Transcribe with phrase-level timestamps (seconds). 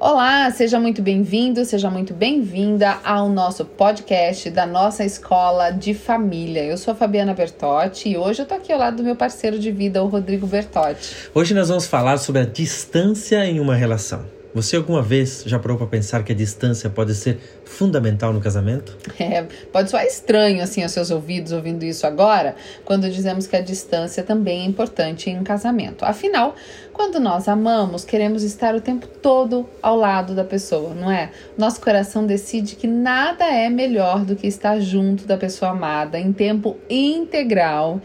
[0.00, 6.64] Olá, seja muito bem-vindo, seja muito bem-vinda ao nosso podcast da nossa escola de família.
[6.64, 9.58] Eu sou a Fabiana Bertotti e hoje eu tô aqui ao lado do meu parceiro
[9.58, 11.14] de vida, o Rodrigo Bertotti.
[11.34, 14.39] Hoje nós vamos falar sobre a distância em uma relação.
[14.52, 18.96] Você alguma vez já parou para pensar que a distância pode ser fundamental no casamento?
[19.18, 23.60] É, pode soar estranho assim aos seus ouvidos ouvindo isso agora, quando dizemos que a
[23.60, 26.04] distância também é importante em um casamento.
[26.04, 26.56] Afinal,
[26.92, 31.30] quando nós amamos, queremos estar o tempo todo ao lado da pessoa, não é?
[31.56, 36.32] Nosso coração decide que nada é melhor do que estar junto da pessoa amada em
[36.32, 38.00] tempo integral.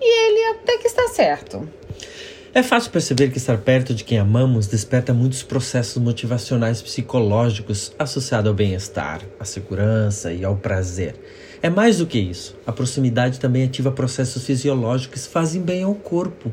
[0.00, 1.68] E ele até que está certo.
[2.56, 8.48] É fácil perceber que estar perto de quem amamos desperta muitos processos motivacionais psicológicos associados
[8.48, 11.16] ao bem-estar, à segurança e ao prazer.
[11.60, 12.56] É mais do que isso.
[12.64, 16.52] A proximidade também ativa processos fisiológicos que fazem bem ao corpo.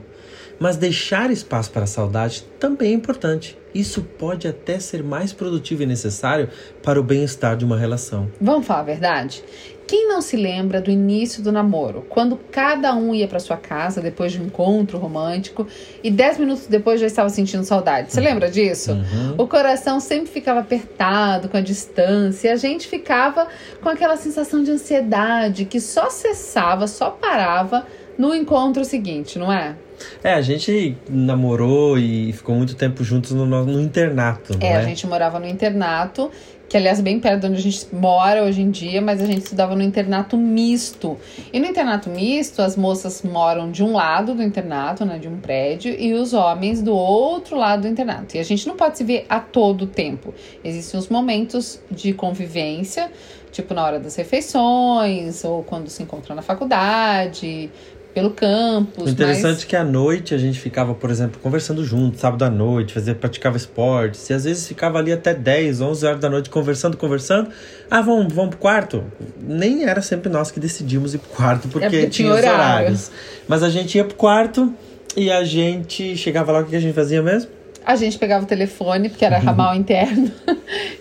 [0.62, 3.58] Mas deixar espaço para a saudade também é importante.
[3.74, 6.50] Isso pode até ser mais produtivo e necessário
[6.84, 8.30] para o bem-estar de uma relação.
[8.40, 9.44] Vamos falar a verdade?
[9.88, 14.02] Quem não se lembra do início do namoro, quando cada um ia para sua casa
[14.02, 15.66] depois de um encontro romântico
[16.04, 18.14] e dez minutos depois já estava sentindo saudade?
[18.14, 18.92] Você lembra disso?
[18.92, 19.36] Uhum.
[19.40, 23.48] O coração sempre ficava apertado com a distância e a gente ficava
[23.82, 29.76] com aquela sensação de ansiedade que só cessava, só parava no encontro seguinte, não é?
[30.24, 34.76] É, a gente namorou e ficou muito tempo juntos no, no internato, É, é?
[34.78, 36.30] a gente morava no internato,
[36.72, 39.26] que aliás é bem perto de onde a gente mora hoje em dia, mas a
[39.26, 41.18] gente estudava no internato misto.
[41.52, 45.38] E no internato misto, as moças moram de um lado do internato, né, de um
[45.38, 48.38] prédio, e os homens do outro lado do internato.
[48.38, 50.34] E a gente não pode se ver a todo tempo.
[50.64, 53.12] Existem os momentos de convivência,
[53.52, 57.70] tipo na hora das refeições, ou quando se encontram na faculdade,
[58.14, 59.06] pelo campus.
[59.06, 59.64] O interessante mas...
[59.64, 63.58] que à noite a gente ficava, por exemplo, conversando junto, sábado à noite, fazia, praticava
[63.58, 67.50] esportes, e às vezes ficava ali até 10, 11 horas da noite conversando, conversando.
[67.90, 69.04] Ah, vamos, vamos pro quarto?
[69.42, 72.38] Nem era sempre nós que decidimos ir pro quarto, porque, É porque tinha tinha os
[72.40, 72.56] horário.
[72.60, 73.12] horários.
[73.48, 74.74] Mas a gente ia pro quarto
[75.16, 77.52] e a gente chegava lá, o que a gente fazia mesmo?
[77.86, 80.32] A gente pegava o telefone, porque era ramal interno,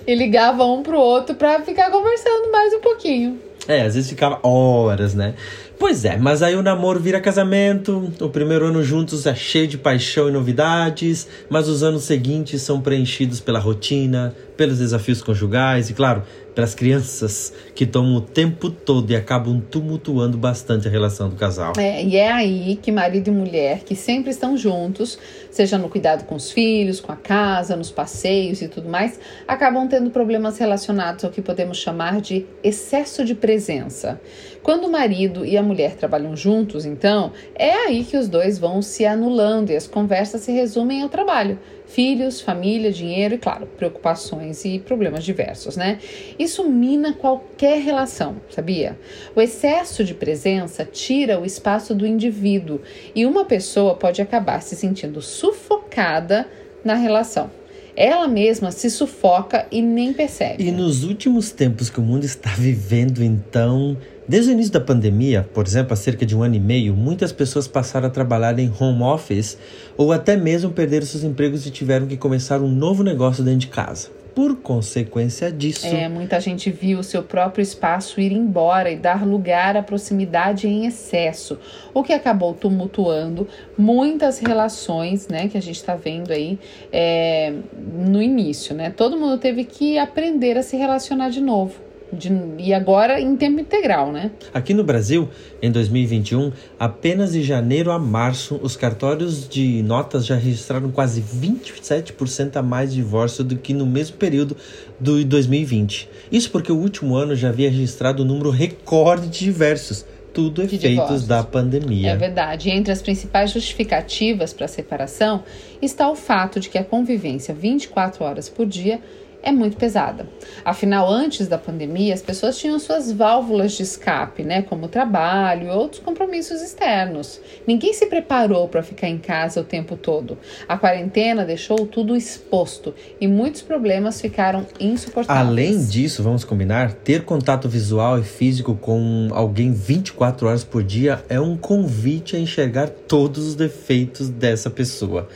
[0.06, 3.38] e ligava um pro outro pra ficar conversando mais um pouquinho.
[3.68, 5.34] É, às vezes ficava horas, né?
[5.80, 9.78] Pois é, mas aí o namoro vira casamento, o primeiro ano juntos é cheio de
[9.78, 15.94] paixão e novidades, mas os anos seguintes são preenchidos pela rotina, pelos desafios conjugais e,
[15.94, 16.22] claro,
[16.54, 21.72] pelas crianças que tomam o tempo todo e acabam tumultuando bastante a relação do casal.
[21.78, 25.18] É, e é aí que marido e mulher, que sempre estão juntos,
[25.50, 29.18] seja no cuidado com os filhos, com a casa, nos passeios e tudo mais,
[29.48, 34.20] acabam tendo problemas relacionados ao que podemos chamar de excesso de presença.
[34.62, 38.82] Quando o marido e a mulher trabalham juntos, então, é aí que os dois vão
[38.82, 41.58] se anulando e as conversas se resumem ao trabalho.
[41.90, 45.98] Filhos, família, dinheiro e, claro, preocupações e problemas diversos, né?
[46.38, 48.96] Isso mina qualquer relação, sabia?
[49.34, 52.80] O excesso de presença tira o espaço do indivíduo
[53.12, 56.46] e uma pessoa pode acabar se sentindo sufocada
[56.84, 57.50] na relação.
[57.96, 60.62] Ela mesma se sufoca e nem percebe.
[60.64, 63.96] E nos últimos tempos que o mundo está vivendo, então,
[64.30, 67.32] desde o início da pandemia, por exemplo, há cerca de um ano e meio, muitas
[67.32, 69.58] pessoas passaram a trabalhar em home office
[69.96, 73.66] ou até mesmo perderam seus empregos e tiveram que começar um novo negócio dentro de
[73.66, 74.08] casa.
[74.32, 79.26] Por consequência disso, É, muita gente viu o seu próprio espaço ir embora e dar
[79.26, 81.58] lugar à proximidade em excesso,
[81.92, 86.56] o que acabou tumultuando muitas relações, né, que a gente está vendo aí
[86.92, 87.52] é,
[87.92, 88.90] no início, né?
[88.90, 91.89] Todo mundo teve que aprender a se relacionar de novo.
[92.12, 94.30] De- e agora em tempo integral, né?
[94.52, 95.28] Aqui no Brasil,
[95.62, 102.56] em 2021, apenas de janeiro a março, os cartórios de notas já registraram quase 27%
[102.56, 104.56] a mais divórcio do que no mesmo período
[104.98, 106.08] do 2020.
[106.32, 110.76] Isso porque o último ano já havia registrado um número recorde de divórcios, tudo De
[110.76, 112.10] efeitos da pandemia.
[112.10, 112.68] É verdade.
[112.68, 115.42] E entre as principais justificativas para a separação
[115.82, 119.00] está o fato de que a convivência 24 horas por dia
[119.42, 120.28] é muito pesada.
[120.64, 125.70] Afinal, antes da pandemia, as pessoas tinham suas válvulas de escape, né, como trabalho e
[125.70, 127.40] outros compromissos externos.
[127.66, 130.38] Ninguém se preparou para ficar em casa o tempo todo.
[130.68, 135.48] A quarentena deixou tudo exposto e muitos problemas ficaram insuportáveis.
[135.48, 141.24] Além disso, vamos combinar, ter contato visual e físico com alguém 24 horas por dia
[141.28, 145.28] é um convite a enxergar todos os defeitos dessa pessoa.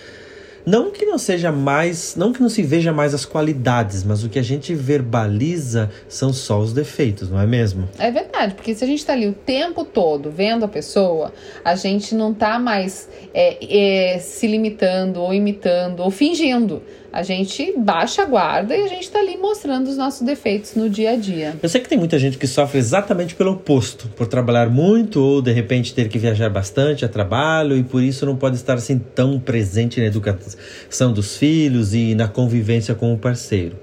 [0.67, 4.31] Não que não seja mais, não que não se veja mais as qualidades, mas o
[4.31, 7.87] que a gente verbaliza são só os defeitos, não é mesmo?
[7.99, 11.33] É verdade, porque se a gente está ali o tempo todo vendo a pessoa,
[11.63, 16.83] a gente não está mais é, é, se limitando ou imitando ou fingindo.
[17.15, 20.91] A gente baixa a guarda e a gente está ali mostrando os nossos defeitos no
[20.91, 21.55] dia a dia.
[21.63, 25.41] Eu sei que tem muita gente que sofre exatamente pelo oposto, por trabalhar muito ou
[25.41, 28.99] de repente ter que viajar bastante a trabalho e por isso não pode estar assim
[28.99, 33.77] tão presente na educação dos filhos e na convivência com o parceiro.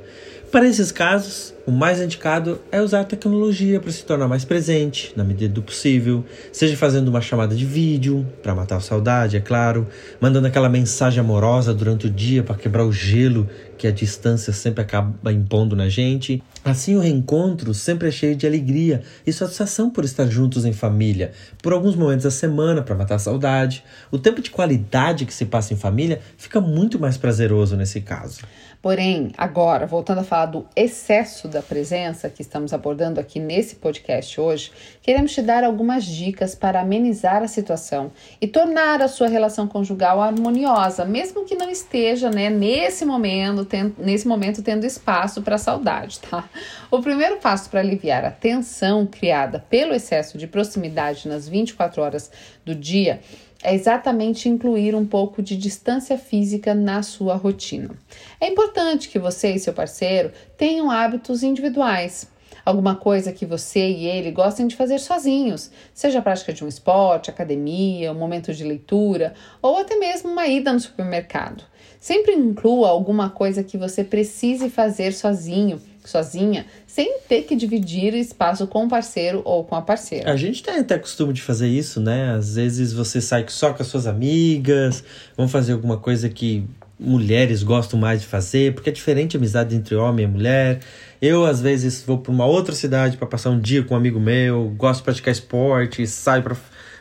[0.51, 5.13] Para esses casos, o mais indicado é usar a tecnologia para se tornar mais presente,
[5.15, 9.39] na medida do possível, seja fazendo uma chamada de vídeo, para matar a saudade, é
[9.39, 9.87] claro,
[10.19, 13.47] mandando aquela mensagem amorosa durante o dia para quebrar o gelo
[13.77, 16.43] que a distância sempre acaba impondo na gente.
[16.63, 21.31] Assim, o reencontro sempre é cheio de alegria e satisfação por estar juntos em família,
[21.63, 23.81] por alguns momentos da semana para matar a saudade.
[24.11, 28.41] O tempo de qualidade que se passa em família fica muito mais prazeroso nesse caso.
[28.81, 34.39] Porém, agora, voltando a falar do excesso da presença que estamos abordando aqui nesse podcast
[34.39, 34.71] hoje,
[35.01, 40.21] queremos te dar algumas dicas para amenizar a situação e tornar a sua relação conjugal
[40.21, 43.67] harmoniosa, mesmo que não esteja, né, nesse momento,
[43.97, 46.49] nesse momento tendo espaço para saudade, tá?
[46.89, 52.31] O primeiro passo para aliviar a tensão criada pelo excesso de proximidade nas 24 horas
[52.65, 53.19] do dia
[53.63, 57.91] é exatamente incluir um pouco de distância física na sua rotina.
[58.39, 62.29] É importante que você e seu parceiro tenham hábitos individuais.
[62.63, 66.67] Alguma coisa que você e ele gostem de fazer sozinhos, seja a prática de um
[66.67, 71.63] esporte, academia, um momento de leitura ou até mesmo uma ida no supermercado.
[71.99, 78.65] Sempre inclua alguma coisa que você precise fazer sozinho sozinha, sem ter que dividir espaço
[78.67, 80.31] com o parceiro ou com a parceira.
[80.31, 82.33] A gente tem até costume de fazer isso, né?
[82.35, 85.03] Às vezes você sai só com as suas amigas,
[85.37, 86.65] vão fazer alguma coisa que
[86.99, 90.79] mulheres gostam mais de fazer, porque é diferente a amizade entre homem e mulher.
[91.21, 94.19] Eu, às vezes, vou para uma outra cidade para passar um dia com um amigo
[94.19, 96.55] meu, gosto de praticar esporte, saio para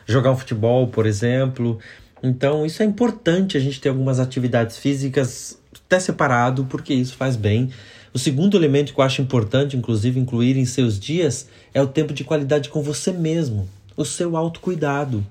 [0.05, 1.79] jogar um futebol, por exemplo.
[2.23, 7.35] Então, isso é importante a gente ter algumas atividades físicas até separado, porque isso faz
[7.35, 7.69] bem
[8.13, 12.13] o segundo elemento que eu acho importante, inclusive, incluir em seus dias é o tempo
[12.13, 15.25] de qualidade com você mesmo, o seu autocuidado.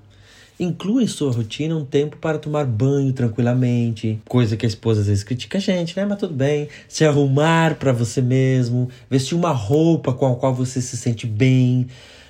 [0.59, 5.07] Inclua em sua rotina um tempo para tomar banho tranquilamente, coisa que a esposa às
[5.07, 6.05] vezes critica a gente, né?
[6.05, 6.69] Mas tudo bem.
[6.87, 11.87] Se arrumar para você mesmo, vestir uma roupa com a qual você se sente bem,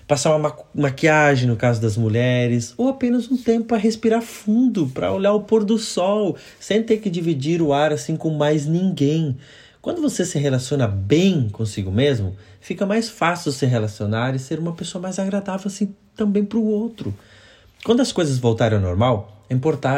[0.07, 5.11] passar uma maquiagem no caso das mulheres, ou apenas um tempo para respirar fundo, para
[5.11, 9.37] olhar o pôr do sol, sem ter que dividir o ar assim com mais ninguém.
[9.81, 14.73] Quando você se relaciona bem consigo mesmo, fica mais fácil se relacionar e ser uma
[14.73, 17.13] pessoa mais agradável assim também para o outro.
[17.83, 19.55] Quando as coisas voltarem ao normal, é,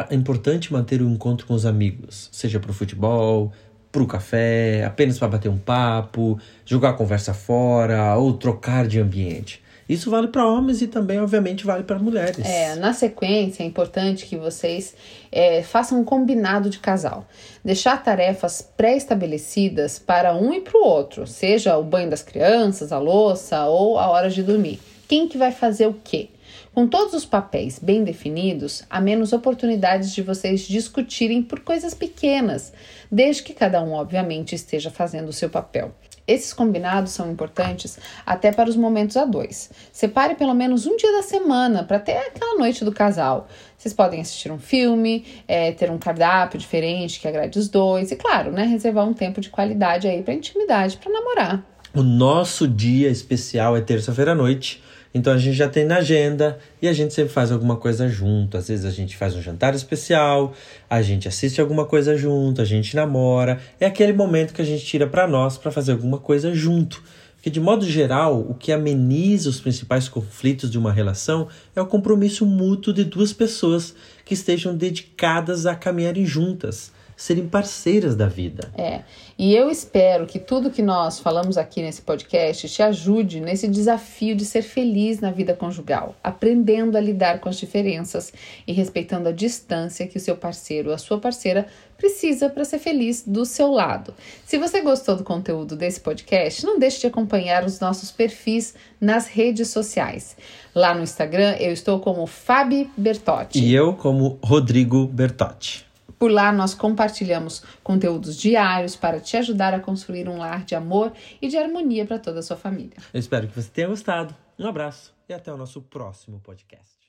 [0.09, 3.51] é importante manter o encontro com os amigos, seja para o futebol,
[3.91, 8.99] para o café, apenas para bater um papo, jogar a conversa fora ou trocar de
[8.99, 9.62] ambiente.
[9.93, 12.43] Isso vale para homens e também, obviamente, vale para mulheres.
[12.43, 14.95] É, na sequência, é importante que vocês
[15.31, 17.27] é, façam um combinado de casal.
[17.63, 22.97] Deixar tarefas pré-estabelecidas para um e para o outro, seja o banho das crianças, a
[22.97, 24.79] louça ou a hora de dormir.
[25.07, 26.29] Quem que vai fazer o quê?
[26.73, 32.73] Com todos os papéis bem definidos, há menos oportunidades de vocês discutirem por coisas pequenas,
[33.11, 35.93] desde que cada um, obviamente, esteja fazendo o seu papel.
[36.25, 39.69] Esses combinados são importantes até para os momentos a dois.
[39.91, 43.47] Separe pelo menos um dia da semana para ter aquela noite do casal.
[43.77, 48.15] Vocês podem assistir um filme, é, ter um cardápio diferente que agrade os dois e,
[48.15, 51.63] claro, né, reservar um tempo de qualidade aí para intimidade, para namorar.
[51.93, 54.81] O nosso dia especial é terça-feira à noite.
[55.13, 58.57] Então a gente já tem na agenda e a gente sempre faz alguma coisa junto.
[58.57, 60.53] Às vezes a gente faz um jantar especial,
[60.89, 63.59] a gente assiste alguma coisa junto, a gente namora.
[63.79, 67.03] É aquele momento que a gente tira para nós para fazer alguma coisa junto.
[67.35, 71.85] Porque, de modo geral, o que ameniza os principais conflitos de uma relação é o
[71.85, 73.93] compromisso mútuo de duas pessoas
[74.23, 78.71] que estejam dedicadas a caminharem juntas serem parceiras da vida.
[78.77, 79.01] É.
[79.37, 84.35] E eu espero que tudo que nós falamos aqui nesse podcast te ajude nesse desafio
[84.35, 88.31] de ser feliz na vida conjugal, aprendendo a lidar com as diferenças
[88.67, 91.67] e respeitando a distância que o seu parceiro ou a sua parceira
[91.97, 94.13] precisa para ser feliz do seu lado.
[94.45, 99.27] Se você gostou do conteúdo desse podcast, não deixe de acompanhar os nossos perfis nas
[99.27, 100.35] redes sociais.
[100.75, 103.59] Lá no Instagram eu estou como Fabi Bertotti.
[103.59, 105.92] E eu como Rodrigo Bertotti.
[106.23, 111.11] Por lá nós compartilhamos conteúdos diários para te ajudar a construir um lar de amor
[111.41, 112.95] e de harmonia para toda a sua família.
[113.13, 114.33] Eu espero que você tenha gostado.
[114.57, 117.02] Um abraço e até o nosso próximo podcast.